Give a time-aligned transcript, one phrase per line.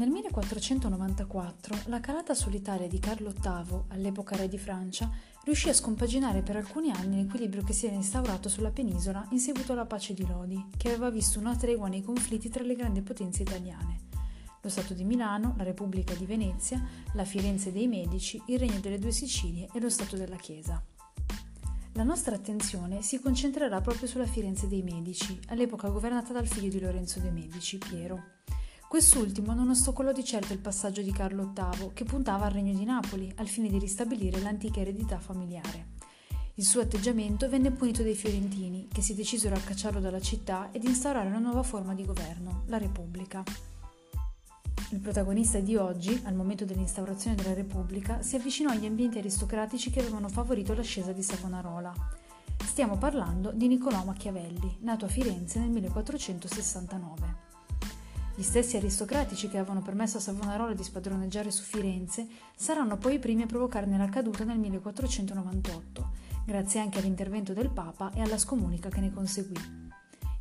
[0.00, 5.10] Nel 1494 la calata solitaria di Carlo VIII, all'epoca re di Francia,
[5.44, 9.72] riuscì a scompaginare per alcuni anni l'equilibrio che si era instaurato sulla penisola in seguito
[9.72, 13.42] alla pace di Lodi, che aveva visto una tregua nei conflitti tra le grandi potenze
[13.42, 13.98] italiane.
[14.62, 18.98] Lo Stato di Milano, la Repubblica di Venezia, la Firenze dei Medici, il Regno delle
[18.98, 20.82] Due Sicilie e lo Stato della Chiesa.
[21.92, 26.80] La nostra attenzione si concentrerà proprio sulla Firenze dei Medici, all'epoca governata dal figlio di
[26.80, 28.38] Lorenzo de' Medici, Piero.
[28.90, 32.84] Quest'ultimo non ostacolò di certo il passaggio di Carlo VIII, che puntava al regno di
[32.84, 35.90] Napoli, al fine di ristabilire l'antica eredità familiare.
[36.54, 40.82] Il suo atteggiamento venne punito dai fiorentini, che si decisero a cacciarlo dalla città ed
[40.82, 43.44] instaurare una nuova forma di governo, la Repubblica.
[44.90, 50.00] Il protagonista di oggi, al momento dell'instaurazione della Repubblica, si avvicinò agli ambienti aristocratici che
[50.00, 51.94] avevano favorito l'ascesa di Savonarola.
[52.64, 57.49] Stiamo parlando di Niccolò Machiavelli, nato a Firenze nel 1469.
[58.40, 63.18] Gli stessi aristocratici che avevano permesso a Savonarola di spadroneggiare su Firenze saranno poi i
[63.18, 66.10] primi a provocarne la caduta nel 1498,
[66.46, 69.60] grazie anche all'intervento del Papa e alla scomunica che ne conseguì.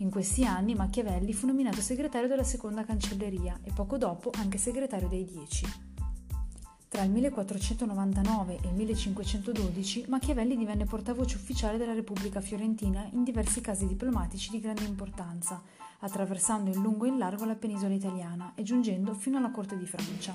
[0.00, 5.08] In questi anni Machiavelli fu nominato segretario della seconda cancelleria e poco dopo anche segretario
[5.08, 5.85] dei Dieci.
[6.88, 13.60] Tra il 1499 e il 1512 Machiavelli divenne portavoce ufficiale della Repubblica Fiorentina in diversi
[13.60, 15.60] casi diplomatici di grande importanza,
[16.00, 19.86] attraversando in lungo e in largo la penisola italiana e giungendo fino alla corte di
[19.86, 20.34] Francia.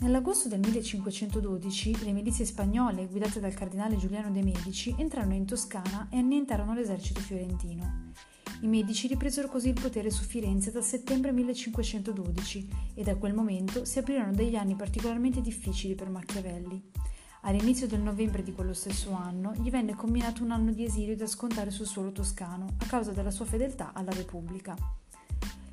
[0.00, 6.08] Nell'agosto del 1512 le milizie spagnole, guidate dal cardinale Giuliano de' Medici, entrarono in Toscana
[6.10, 8.12] e annientarono l'esercito fiorentino.
[8.62, 13.86] I Medici ripresero così il potere su Firenze dal settembre 1512 e da quel momento
[13.86, 16.90] si aprirono degli anni particolarmente difficili per Machiavelli.
[17.42, 21.26] All'inizio del novembre di quello stesso anno gli venne comminato un anno di esilio da
[21.26, 24.76] scontare sul suolo toscano a causa della sua fedeltà alla Repubblica.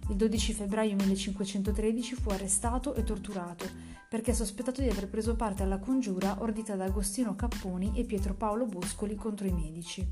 [0.07, 3.65] Il 12 febbraio 1513 fu arrestato e torturato
[4.07, 8.65] perché sospettato di aver preso parte alla congiura ordita da Agostino Capponi e Pietro Paolo
[8.65, 10.07] Boscoli contro i medici.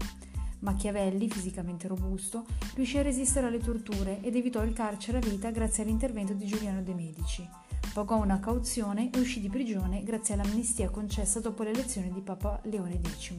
[0.66, 5.84] Machiavelli, fisicamente robusto, riuscì a resistere alle torture ed evitò il carcere a vita grazie
[5.84, 7.48] all'intervento di Giuliano de' Medici
[7.96, 13.00] pagò una cauzione e uscì di prigione grazie all'amnistia concessa dopo l'elezione di Papa Leone
[13.02, 13.32] X.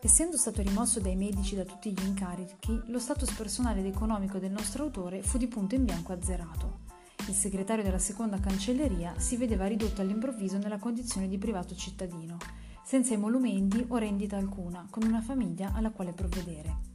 [0.00, 4.50] Essendo stato rimosso dai medici da tutti gli incarichi, lo status personale ed economico del
[4.50, 6.84] nostro autore fu di punto in bianco azzerato.
[7.28, 12.38] Il segretario della seconda cancelleria si vedeva ridotto all'improvviso nella condizione di privato cittadino,
[12.86, 16.94] senza emolumenti o rendita alcuna, con una famiglia alla quale provvedere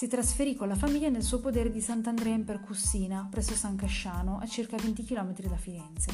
[0.00, 4.38] si trasferì con la famiglia nel suo podere di Sant'Andrea in Percussina, presso San Casciano,
[4.38, 6.10] a circa 20 km da Firenze.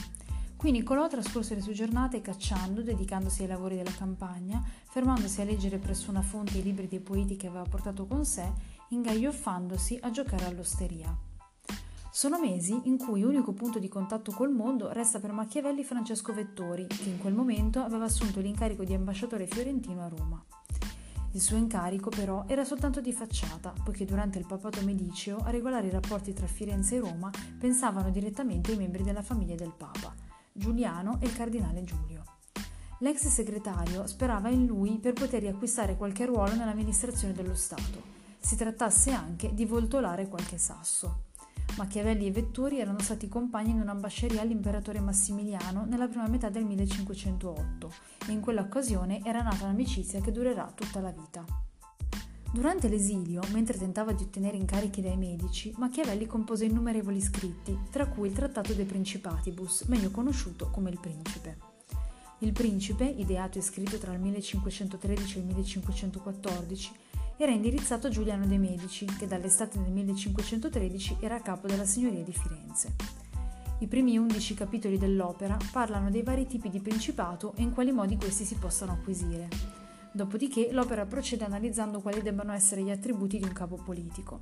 [0.57, 5.79] Qui Niccolò trascorse le sue giornate cacciando, dedicandosi ai lavori della campagna, fermandosi a leggere
[5.79, 8.51] presso una fonte i libri dei poeti che aveva portato con sé,
[8.89, 11.26] ingaglioffandosi a giocare all'osteria.
[12.17, 16.87] Sono mesi in cui unico punto di contatto col mondo resta per Machiavelli Francesco Vettori,
[16.87, 20.43] che in quel momento aveva assunto l'incarico di ambasciatore fiorentino a Roma.
[21.33, 25.89] Il suo incarico però era soltanto di facciata, poiché durante il papato mediceo a regolare
[25.89, 30.15] i rapporti tra Firenze e Roma pensavano direttamente i membri della famiglia del Papa,
[30.55, 32.23] Giuliano e il cardinale Giulio.
[33.01, 38.15] L'ex segretario sperava in lui per poter riacquistare qualche ruolo nell'amministrazione dello Stato.
[38.39, 41.35] Si trattasse anche di voltolare qualche sasso.
[41.77, 47.93] Machiavelli e Vettori erano stati compagni in un'ambasceria all'imperatore Massimiliano nella prima metà del 1508
[48.29, 51.45] e in quell'occasione era nata un'amicizia che durerà tutta la vita.
[52.51, 58.29] Durante l'esilio, mentre tentava di ottenere incarichi dai medici, Machiavelli compose innumerevoli scritti, tra cui
[58.29, 61.75] il Trattato de Principatibus, meglio conosciuto come il Principe.
[62.39, 66.93] Il Principe, ideato e scritto tra il 1513 e il 1514,
[67.39, 72.23] era indirizzato a Giuliano de' Medici, che dall'estate del 1513 era a capo della signoria
[72.23, 72.95] di Firenze.
[73.81, 78.17] I primi undici capitoli dell'opera parlano dei vari tipi di principato e in quali modi
[78.17, 79.49] questi si possano acquisire.
[80.13, 84.41] Dopodiché l'opera procede analizzando quali debbano essere gli attributi di un capo politico.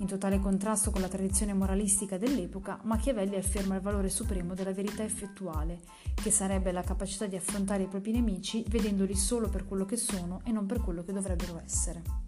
[0.00, 5.02] In totale contrasto con la tradizione moralistica dell'epoca, Machiavelli afferma il valore supremo della verità
[5.02, 5.80] effettuale,
[6.14, 10.42] che sarebbe la capacità di affrontare i propri nemici vedendoli solo per quello che sono
[10.44, 12.27] e non per quello che dovrebbero essere.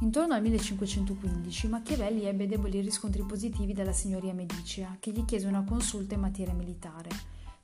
[0.00, 5.64] Intorno al 1515 Machiavelli ebbe deboli riscontri positivi dalla signoria medicea, che gli chiese una
[5.64, 7.08] consulta in materia militare.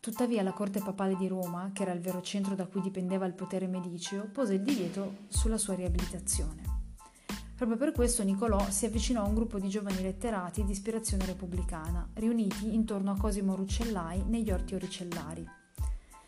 [0.01, 3.35] Tuttavia la corte papale di Roma, che era il vero centro da cui dipendeva il
[3.35, 6.63] potere mediceo, pose il divieto sulla sua riabilitazione.
[7.55, 12.09] Proprio per questo Niccolò si avvicinò a un gruppo di giovani letterati di ispirazione repubblicana,
[12.15, 15.47] riuniti intorno a Cosimo Ruccellai negli orti oricellari.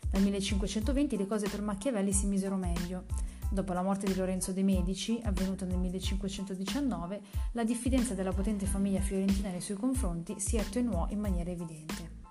[0.07, 3.05] Dal 1520 le cose per Machiavelli si misero meglio.
[3.51, 7.21] Dopo la morte di Lorenzo de' Medici, avvenuta nel 1519,
[7.53, 12.23] la diffidenza della potente famiglia fiorentina nei suoi confronti si attenuò in maniera evidente.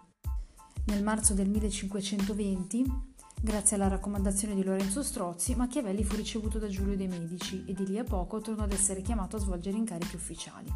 [0.87, 2.85] Nel marzo del 1520,
[3.41, 7.87] grazie alla raccomandazione di Lorenzo Strozzi, Machiavelli fu ricevuto da Giulio de' Medici e di
[7.87, 10.71] lì a poco tornò ad essere chiamato a svolgere incarichi ufficiali.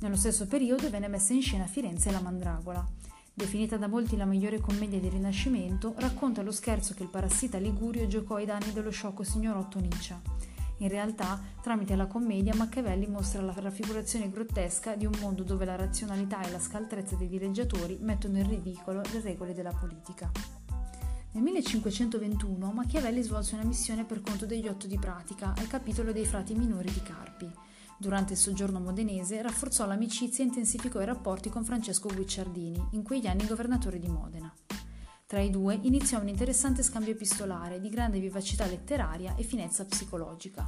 [0.00, 2.86] Nello stesso periodo venne messa in scena a Firenze La Mandragola,
[3.32, 8.06] definita da molti la migliore commedia del Rinascimento, racconta lo scherzo che il parassita Ligurio
[8.06, 10.20] giocò ai danni dello sciocco signorotto Niccia.
[10.78, 15.76] In realtà, tramite la commedia, Machiavelli mostra la raffigurazione grottesca di un mondo dove la
[15.76, 20.30] razionalità e la scaltrezza dei dileggiatori mettono in ridicolo le regole della politica.
[21.32, 26.24] Nel 1521 Machiavelli svolse una missione per conto degli Otto di Pratica al capitolo dei
[26.24, 27.48] frati minori di Carpi.
[28.00, 33.26] Durante il soggiorno modenese rafforzò l'amicizia e intensificò i rapporti con Francesco Guicciardini, in quegli
[33.26, 34.50] anni governatore di Modena.
[35.26, 40.66] Tra i due iniziò un interessante scambio epistolare di grande vivacità letteraria e finezza psicologica.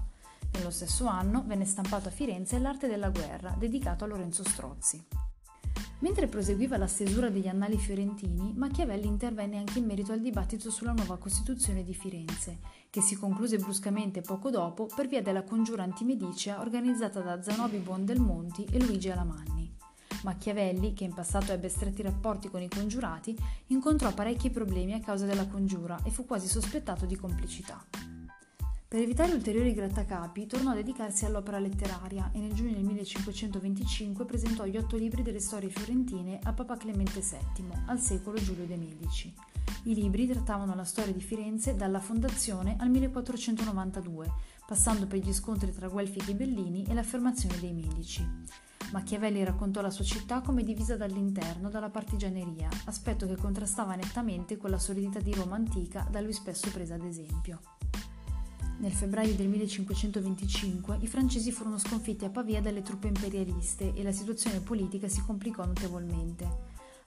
[0.52, 5.02] Nello stesso anno venne stampato a Firenze L'arte della guerra, dedicato a Lorenzo Strozzi.
[6.02, 10.90] Mentre proseguiva la stesura degli annali fiorentini, Machiavelli intervenne anche in merito al dibattito sulla
[10.90, 12.58] nuova Costituzione di Firenze,
[12.90, 18.66] che si concluse bruscamente poco dopo per via della congiura antimedicea organizzata da Zanobi Buondelmonti
[18.72, 19.72] e Luigi Alamanni.
[20.24, 23.36] Machiavelli, che in passato ebbe stretti rapporti con i congiurati,
[23.68, 28.11] incontrò parecchi problemi a causa della congiura e fu quasi sospettato di complicità.
[28.92, 34.66] Per evitare ulteriori grattacapi, tornò a dedicarsi all'opera letteraria e nel giugno del 1525 presentò
[34.66, 39.32] gli otto libri delle storie fiorentine a Papa Clemente VII, al secolo Giulio de' Medici.
[39.84, 44.30] I libri trattavano la storia di Firenze dalla fondazione al 1492,
[44.66, 48.22] passando per gli scontri tra Guelfi e Ghibellini e l'affermazione dei Medici.
[48.92, 54.68] Machiavelli raccontò la sua città come divisa dall'interno dalla partigianeria, aspetto che contrastava nettamente con
[54.68, 57.58] la solidità di Roma antica da lui spesso presa ad esempio.
[58.82, 64.10] Nel febbraio del 1525 i francesi furono sconfitti a Pavia dalle truppe imperialiste e la
[64.10, 66.48] situazione politica si complicò notevolmente.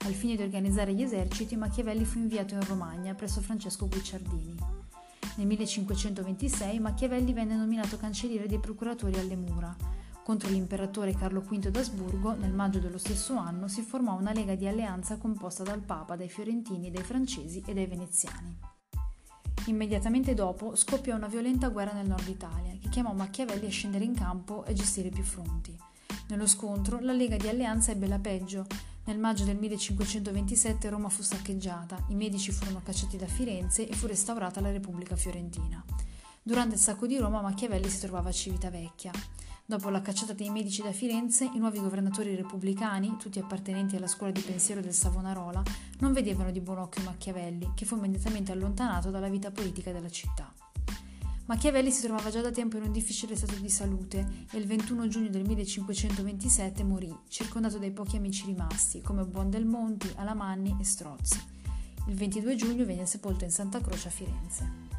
[0.06, 4.56] Al fine di organizzare gli eserciti, Machiavelli fu inviato in Romagna presso Francesco Guicciardini.
[5.36, 9.76] Nel 1526 Machiavelli venne nominato cancelliere dei procuratori alle mura.
[10.24, 14.66] Contro l'imperatore Carlo V d'Asburgo, nel maggio dello stesso anno, si formò una lega di
[14.66, 18.75] alleanza composta dal Papa, dai fiorentini, dai francesi e dai veneziani.
[19.66, 24.14] Immediatamente dopo scoppiò una violenta guerra nel nord Italia, che chiamò Machiavelli a scendere in
[24.14, 25.76] campo e gestire più fronti.
[26.28, 28.66] Nello scontro, la Lega di Alleanza ebbe la peggio.
[29.04, 34.06] Nel maggio del 1527 Roma fu saccheggiata, i medici furono cacciati da Firenze e fu
[34.06, 35.84] restaurata la Repubblica Fiorentina.
[36.42, 39.10] Durante il sacco di Roma Machiavelli si trovava a Civitavecchia.
[39.68, 44.30] Dopo la cacciata dei medici da Firenze, i nuovi governatori repubblicani, tutti appartenenti alla scuola
[44.30, 45.60] di pensiero del Savonarola,
[45.98, 50.54] non vedevano di buon occhio Machiavelli, che fu immediatamente allontanato dalla vita politica della città.
[51.46, 55.08] Machiavelli si trovava già da tempo in un difficile stato di salute e il 21
[55.08, 61.42] giugno del 1527 morì, circondato dai pochi amici rimasti, come Buondelmonti, Alamanni e Strozzi.
[62.06, 64.95] Il 22 giugno venne sepolto in Santa Croce a Firenze.